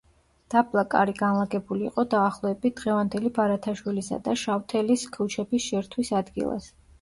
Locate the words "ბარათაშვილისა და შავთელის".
3.35-5.05